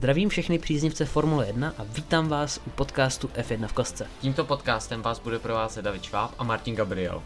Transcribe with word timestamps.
Zdravím 0.00 0.28
všechny 0.28 0.58
příznivce 0.58 1.04
Formule 1.04 1.46
1 1.46 1.74
a 1.78 1.84
vítám 1.84 2.28
vás 2.28 2.60
u 2.66 2.70
podcastu 2.70 3.28
F1 3.28 3.66
v 3.66 3.72
kostce. 3.72 4.06
Tímto 4.20 4.44
podcastem 4.44 5.02
vás 5.02 5.18
bude 5.18 5.38
provázet 5.38 5.82
David 5.82 6.02
Šváb 6.02 6.34
a 6.38 6.44
Martin 6.44 6.74
Gabriel. 6.74 7.22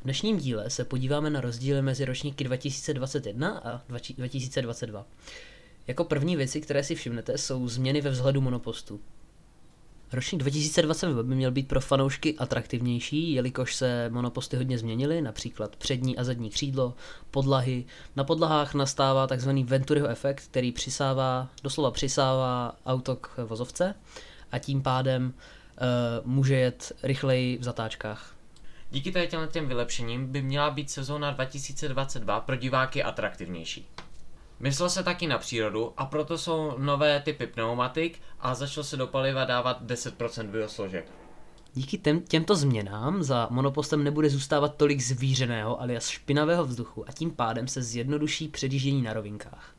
V 0.00 0.04
dnešním 0.04 0.38
díle 0.38 0.70
se 0.70 0.84
podíváme 0.84 1.30
na 1.30 1.40
rozdíly 1.40 1.82
mezi 1.82 2.04
ročníky 2.04 2.44
2021 2.44 3.58
a 3.58 3.82
2022. 4.16 5.06
Jako 5.86 6.04
první 6.04 6.36
věci, 6.36 6.60
které 6.60 6.84
si 6.84 6.94
všimnete, 6.94 7.38
jsou 7.38 7.68
změny 7.68 8.00
ve 8.00 8.10
vzhledu 8.10 8.40
monopostu. 8.40 9.00
Ročník 10.12 10.40
2022 10.40 11.22
by 11.22 11.34
měl 11.34 11.50
být 11.50 11.68
pro 11.68 11.80
fanoušky 11.80 12.38
atraktivnější, 12.38 13.32
jelikož 13.32 13.74
se 13.74 14.10
monoposty 14.10 14.56
hodně 14.56 14.78
změnily, 14.78 15.22
například 15.22 15.76
přední 15.76 16.18
a 16.18 16.24
zadní 16.24 16.50
křídlo, 16.50 16.94
podlahy. 17.30 17.84
Na 18.16 18.24
podlahách 18.24 18.74
nastává 18.74 19.26
tzv. 19.26 19.50
Venturiho 19.50 20.08
efekt, 20.08 20.44
který 20.44 20.72
přisává, 20.72 21.48
doslova 21.62 21.90
přisává 21.90 22.76
auto 22.86 23.16
k 23.16 23.38
vozovce 23.38 23.94
a 24.52 24.58
tím 24.58 24.82
pádem 24.82 25.26
uh, 25.34 26.32
může 26.32 26.54
jet 26.54 26.92
rychleji 27.02 27.58
v 27.58 27.62
zatáčkách. 27.62 28.34
Díky 28.90 29.28
těm 29.50 29.68
vylepšením 29.68 30.26
by 30.26 30.42
měla 30.42 30.70
být 30.70 30.90
sezóna 30.90 31.30
2022 31.30 32.40
pro 32.40 32.56
diváky 32.56 33.02
atraktivnější. 33.02 33.88
Myslel 34.60 34.90
se 34.90 35.02
taky 35.02 35.26
na 35.26 35.38
přírodu 35.38 35.92
a 35.96 36.06
proto 36.06 36.38
jsou 36.38 36.78
nové 36.78 37.20
typy 37.20 37.46
pneumatik 37.46 38.20
a 38.40 38.54
začalo 38.54 38.84
se 38.84 38.96
do 38.96 39.06
paliva 39.06 39.44
dávat 39.44 39.82
10% 39.82 40.46
biosložek. 40.46 41.12
Díky 41.74 41.98
těm, 41.98 42.20
těmto 42.20 42.56
změnám 42.56 43.22
za 43.22 43.48
monopostem 43.50 44.04
nebude 44.04 44.30
zůstávat 44.30 44.76
tolik 44.76 45.00
zvířeného 45.00 45.80
alias 45.80 46.08
špinavého 46.08 46.64
vzduchu 46.64 47.08
a 47.08 47.12
tím 47.12 47.30
pádem 47.30 47.68
se 47.68 47.82
zjednoduší 47.82 48.48
předjíždění 48.48 49.02
na 49.02 49.12
rovinkách. 49.12 49.74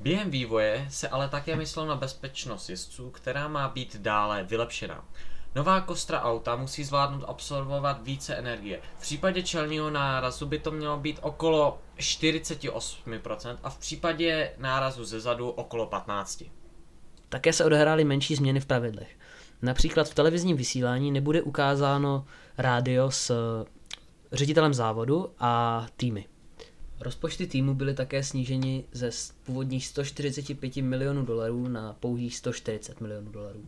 Během 0.00 0.30
vývoje 0.30 0.86
se 0.90 1.08
ale 1.08 1.28
také 1.28 1.56
myslelo 1.56 1.88
na 1.88 1.96
bezpečnost 1.96 2.68
jezdců, 2.68 3.10
která 3.10 3.48
má 3.48 3.68
být 3.68 3.96
dále 3.96 4.44
vylepšena. 4.44 5.04
Nová 5.54 5.80
kostra 5.80 6.22
auta 6.22 6.56
musí 6.56 6.84
zvládnout 6.84 7.24
absorbovat 7.28 8.02
více 8.02 8.34
energie. 8.34 8.80
V 8.98 9.00
případě 9.00 9.42
čelního 9.42 9.90
nárazu 9.90 10.46
by 10.46 10.58
to 10.58 10.70
mělo 10.70 10.96
být 10.96 11.18
okolo 11.22 11.78
48% 11.98 13.56
a 13.62 13.70
v 13.70 13.78
případě 13.78 14.50
nárazu 14.58 15.04
ze 15.04 15.20
zadu 15.20 15.50
okolo 15.50 15.86
15%. 15.86 16.50
Také 17.28 17.52
se 17.52 17.64
odehrály 17.64 18.04
menší 18.04 18.34
změny 18.34 18.60
v 18.60 18.66
pravidlech. 18.66 19.16
Například 19.62 20.08
v 20.08 20.14
televizním 20.14 20.56
vysílání 20.56 21.10
nebude 21.10 21.42
ukázáno 21.42 22.24
rádio 22.58 23.10
s 23.10 23.34
ředitelem 24.32 24.74
závodu 24.74 25.30
a 25.38 25.86
týmy. 25.96 26.26
Rozpočty 27.00 27.46
týmu 27.46 27.74
byly 27.74 27.94
také 27.94 28.22
sníženy 28.22 28.84
ze 28.92 29.10
původních 29.44 29.86
145 29.86 30.76
milionů 30.76 31.24
dolarů 31.24 31.68
na 31.68 31.92
pouhých 32.00 32.36
140 32.36 33.00
milionů 33.00 33.30
dolarů. 33.30 33.64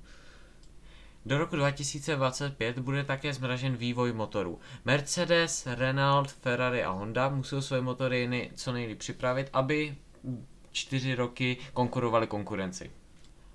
Do 1.26 1.38
roku 1.38 1.56
2025 1.56 2.78
bude 2.78 3.04
také 3.04 3.32
zmražen 3.32 3.76
vývoj 3.76 4.12
motorů. 4.12 4.58
Mercedes, 4.84 5.66
Renault, 5.66 6.30
Ferrari 6.30 6.84
a 6.84 6.90
Honda 6.90 7.28
musí 7.28 7.62
své 7.62 7.80
motory 7.80 8.50
co 8.54 8.72
nejlíp 8.72 8.98
připravit, 8.98 9.50
aby 9.52 9.96
čtyři 10.72 11.14
roky 11.14 11.56
konkurovali 11.72 12.26
konkurenci. 12.26 12.90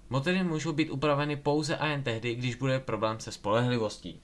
Motory 0.09 0.43
můžou 0.43 0.73
být 0.73 0.89
upraveny 0.89 1.35
pouze 1.35 1.77
a 1.77 1.87
jen 1.87 2.03
tehdy, 2.03 2.35
když 2.35 2.55
bude 2.55 2.79
problém 2.79 3.19
se 3.19 3.31
spolehlivostí. 3.31 4.21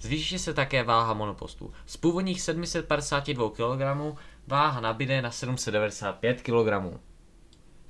Zvýší 0.00 0.38
se 0.38 0.54
také 0.54 0.82
váha 0.82 1.14
monopostů. 1.14 1.72
Z 1.86 1.96
původních 1.96 2.42
752 2.42 3.50
kg 3.50 4.16
váha 4.46 4.80
nabíde 4.80 5.22
na 5.22 5.30
795 5.30 6.42
kg. 6.42 6.98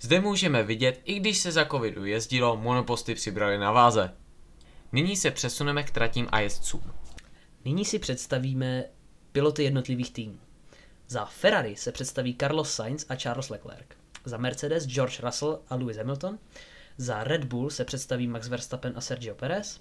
Zde 0.00 0.20
můžeme 0.20 0.62
vidět, 0.62 1.00
i 1.04 1.20
když 1.20 1.38
se 1.38 1.52
za 1.52 1.64
covidu 1.64 2.04
jezdilo, 2.04 2.56
monoposty 2.56 3.14
přibrali 3.14 3.58
na 3.58 3.72
váze. 3.72 4.19
Nyní 4.92 5.16
se 5.16 5.30
přesuneme 5.30 5.82
k 5.82 5.90
tratím 5.90 6.28
a 6.32 6.40
jezdcům. 6.40 6.82
Nyní 7.64 7.84
si 7.84 7.98
představíme 7.98 8.84
piloty 9.32 9.64
jednotlivých 9.64 10.12
týmů. 10.12 10.38
Za 11.08 11.24
Ferrari 11.24 11.76
se 11.76 11.92
představí 11.92 12.36
Carlos 12.40 12.74
Sainz 12.74 13.06
a 13.08 13.16
Charles 13.16 13.48
Leclerc. 13.50 13.86
Za 14.24 14.36
Mercedes 14.36 14.86
George 14.86 15.20
Russell 15.20 15.60
a 15.68 15.74
Lewis 15.74 15.96
Hamilton. 15.96 16.38
Za 16.96 17.24
Red 17.24 17.44
Bull 17.44 17.70
se 17.70 17.84
představí 17.84 18.26
Max 18.26 18.48
Verstappen 18.48 18.92
a 18.96 19.00
Sergio 19.00 19.34
Perez. 19.34 19.78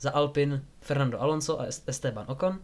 Za 0.00 0.10
Alpine 0.10 0.62
Fernando 0.80 1.20
Alonso 1.20 1.60
a 1.60 1.66
Esteban 1.86 2.24
Ocon. 2.28 2.58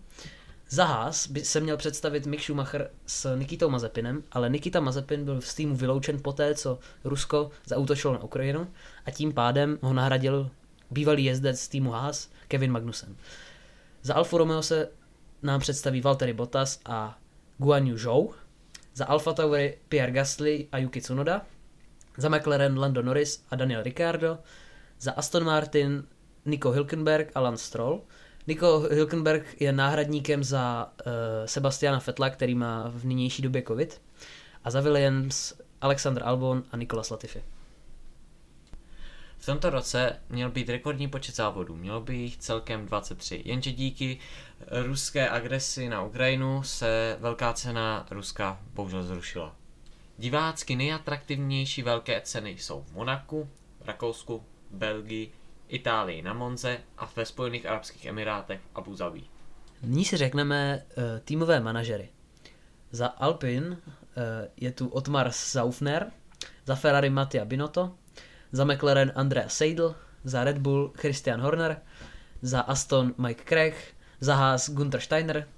Za 0.69 0.85
Haas 0.85 1.29
by 1.29 1.45
se 1.45 1.61
měl 1.61 1.77
představit 1.77 2.27
Mick 2.27 2.43
Schumacher 2.43 2.91
s 3.07 3.37
Nikitou 3.37 3.71
Mazepinem, 3.71 4.23
ale 4.33 4.51
Nikita 4.51 4.81
Mazepin 4.81 5.25
byl 5.25 5.41
z 5.41 5.55
týmu 5.55 5.77
vyloučen 5.77 6.23
poté, 6.23 6.55
co 6.55 6.79
Rusko 7.05 7.51
zautočilo 7.67 8.13
na 8.13 8.23
Ukrajinu 8.23 8.69
a 9.07 9.11
tím 9.11 9.33
pádem 9.33 9.79
ho 9.83 9.93
nahradil 9.93 10.51
bývalý 10.91 11.25
jezdec 11.25 11.60
z 11.60 11.69
týmu 11.69 11.91
Haas 11.91 12.31
Kevin 12.49 12.72
Magnussen. 12.72 13.16
Za 14.03 14.15
Alfa 14.15 14.38
Romeo 14.38 14.62
se 14.62 14.88
nám 15.43 15.60
představí 15.60 16.00
Valtteri 16.00 16.32
Bottas 16.32 16.81
a 16.84 17.19
Guan 17.59 17.87
Yu 17.87 17.99
Zhou, 17.99 18.34
za 18.94 19.04
Alfa 19.04 19.32
Tauri 19.32 19.78
Pierre 19.88 20.12
Gasly 20.12 20.69
a 20.72 20.78
Yuki 20.78 21.00
Tsunoda, 21.00 21.47
za 22.16 22.28
McLaren 22.28 22.78
Lando 22.78 23.03
Norris 23.03 23.44
a 23.50 23.56
Daniel 23.56 23.82
Ricciardo, 23.82 24.38
za 25.00 25.12
Aston 25.12 25.44
Martin 25.44 26.04
Nico 26.44 26.71
Hülkenberg 26.71 27.31
a 27.34 27.41
Lance 27.41 27.65
Stroll. 27.65 28.00
Nico 28.47 28.81
Hülkenberg 28.81 29.43
je 29.60 29.72
náhradníkem 29.72 30.44
za 30.44 30.93
uh, 31.06 31.12
Sebastiana 31.47 32.00
Fetla, 32.00 32.31
který 32.31 32.55
má 32.55 32.91
v 32.94 33.05
nynější 33.05 33.43
době 33.43 33.62
covid. 33.62 34.00
A 34.65 34.70
za 34.70 34.81
Williams 34.81 35.55
Alexander 35.81 36.22
Albon 36.26 36.65
a 36.72 36.76
Nicolas 36.76 37.10
Latifi. 37.10 37.43
V 39.38 39.47
tomto 39.47 39.71
roce 39.71 40.21
měl 40.28 40.50
být 40.50 40.69
rekordní 40.69 41.09
počet 41.09 41.37
závodů, 41.37 41.76
mělo 41.76 42.00
by 42.00 42.16
jich 42.16 42.37
celkem 42.37 42.87
23, 42.87 43.43
jenže 43.44 43.72
díky 43.72 44.19
ruské 44.71 45.28
agresi 45.31 45.88
na 45.88 46.03
Ukrajinu 46.03 46.62
se 46.62 47.16
velká 47.21 47.53
cena 47.53 48.06
Ruska 48.10 48.60
bohužel 48.75 49.03
zrušila. 49.03 49.54
Divácky 50.19 50.76
nejatraktivnější 50.76 51.82
velké 51.82 52.21
ceny 52.21 52.50
jsou 52.50 52.82
v 52.82 52.93
Monaku, 52.93 53.49
Rakousku, 53.84 54.44
Belgii, 54.71 55.32
Itálii 55.69 56.22
na 56.22 56.32
Monze 56.32 56.78
a 56.99 57.10
ve 57.16 57.26
Spojených 57.26 57.66
Arabských 57.66 58.05
Emirátech 58.05 58.60
Abu 58.75 58.94
Zabi. 58.94 59.22
Nyní 59.82 60.05
si 60.05 60.16
řekneme 60.16 60.84
uh, 60.97 61.03
týmové 61.25 61.60
manažery. 61.60 62.09
Za 62.91 63.06
Alpin 63.06 63.65
uh, 63.66 63.76
je 64.56 64.72
tu 64.72 64.88
Otmar 64.88 65.31
Saufner, 65.31 66.10
za 66.66 66.75
Ferrari 66.75 67.10
Mattia 67.10 67.44
Binotto, 67.44 67.94
za 68.53 68.65
McLaren 68.65 69.13
Andrea 69.15 69.49
Seidel, 69.49 69.95
za 70.25 70.45
Red 70.45 70.59
Bull 70.59 70.93
Christian 70.97 71.41
Horner, 71.41 71.77
za 72.43 72.61
Aston 72.61 73.15
Mike 73.19 73.45
Craig, 73.45 73.75
za 74.21 74.35
Haas 74.35 74.71
Gunther 74.71 75.01
Steiner, 75.01 75.49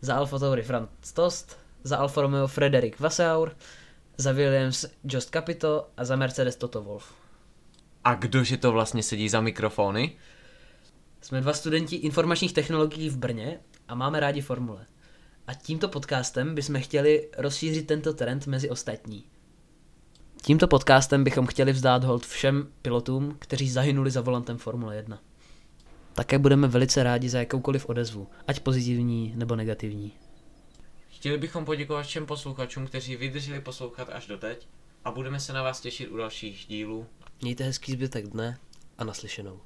za 0.00 0.14
Alfa 0.14 0.38
Tauri 0.38 0.62
Franz 0.62 1.12
Tost, 1.14 1.58
za 1.82 1.96
Alfa 1.96 2.22
Romeo 2.22 2.46
Frederick 2.46 3.00
Vasseur, 3.00 3.56
za 4.16 4.32
Williams 4.32 4.86
Just 5.04 5.30
Capito 5.30 5.88
a 5.96 6.04
za 6.04 6.16
Mercedes 6.16 6.56
Toto 6.56 6.82
Wolf. 6.82 7.12
A 8.04 8.14
kdože 8.14 8.56
to 8.56 8.72
vlastně 8.72 9.02
sedí 9.02 9.28
za 9.28 9.40
mikrofony? 9.40 10.16
Jsme 11.20 11.40
dva 11.40 11.52
studenti 11.52 11.96
informačních 11.96 12.52
technologií 12.52 13.10
v 13.10 13.16
Brně 13.16 13.60
a 13.88 13.94
máme 13.94 14.20
rádi 14.20 14.40
formule. 14.40 14.86
A 15.46 15.54
tímto 15.54 15.88
podcastem 15.88 16.54
bychom 16.54 16.80
chtěli 16.80 17.28
rozšířit 17.38 17.86
tento 17.86 18.12
trend 18.12 18.46
mezi 18.46 18.70
ostatní. 18.70 19.24
Tímto 20.42 20.68
podcastem 20.68 21.24
bychom 21.24 21.46
chtěli 21.46 21.72
vzdát 21.72 22.04
hold 22.04 22.26
všem 22.26 22.68
pilotům, 22.82 23.36
kteří 23.38 23.70
zahynuli 23.70 24.10
za 24.10 24.20
volantem 24.20 24.58
Formule 24.58 24.96
1. 24.96 25.18
Také 26.14 26.38
budeme 26.38 26.68
velice 26.68 27.02
rádi 27.02 27.28
za 27.28 27.38
jakoukoliv 27.38 27.88
odezvu, 27.88 28.28
ať 28.46 28.60
pozitivní 28.60 29.32
nebo 29.36 29.56
negativní. 29.56 30.12
Chtěli 31.08 31.38
bychom 31.38 31.64
poděkovat 31.64 32.06
všem 32.06 32.26
posluchačům, 32.26 32.86
kteří 32.86 33.16
vydrželi 33.16 33.60
poslouchat 33.60 34.08
až 34.12 34.26
doteď 34.26 34.68
a 35.04 35.10
budeme 35.10 35.40
se 35.40 35.52
na 35.52 35.62
vás 35.62 35.80
těšit 35.80 36.10
u 36.10 36.16
dalších 36.16 36.66
dílů. 36.68 37.06
Mějte 37.42 37.64
hezký 37.64 37.92
zbytek 37.92 38.26
dne 38.26 38.58
a 38.98 39.04
naslyšenou. 39.04 39.60